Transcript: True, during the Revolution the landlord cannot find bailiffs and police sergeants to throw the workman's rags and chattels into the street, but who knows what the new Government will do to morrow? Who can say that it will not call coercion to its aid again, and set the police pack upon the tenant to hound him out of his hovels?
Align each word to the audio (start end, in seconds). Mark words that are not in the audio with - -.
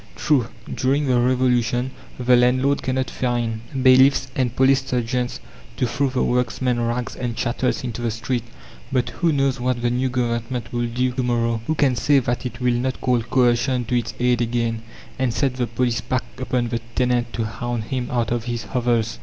True, 0.15 0.47
during 0.73 1.05
the 1.05 1.19
Revolution 1.21 1.91
the 2.17 2.35
landlord 2.35 2.81
cannot 2.81 3.07
find 3.11 3.61
bailiffs 3.83 4.29
and 4.35 4.55
police 4.55 4.83
sergeants 4.83 5.39
to 5.77 5.85
throw 5.85 6.09
the 6.09 6.23
workman's 6.23 6.79
rags 6.79 7.15
and 7.15 7.35
chattels 7.35 7.83
into 7.83 8.01
the 8.01 8.09
street, 8.09 8.41
but 8.91 9.09
who 9.09 9.31
knows 9.31 9.59
what 9.59 9.83
the 9.83 9.91
new 9.91 10.09
Government 10.09 10.73
will 10.73 10.87
do 10.87 11.11
to 11.11 11.21
morrow? 11.21 11.61
Who 11.67 11.75
can 11.75 11.95
say 11.95 12.17
that 12.17 12.47
it 12.47 12.59
will 12.59 12.73
not 12.73 12.99
call 12.99 13.21
coercion 13.21 13.85
to 13.85 13.95
its 13.99 14.15
aid 14.19 14.41
again, 14.41 14.81
and 15.19 15.31
set 15.31 15.53
the 15.57 15.67
police 15.67 16.01
pack 16.01 16.23
upon 16.39 16.69
the 16.69 16.79
tenant 16.95 17.31
to 17.33 17.45
hound 17.45 17.83
him 17.83 18.09
out 18.09 18.31
of 18.31 18.45
his 18.45 18.63
hovels? 18.63 19.19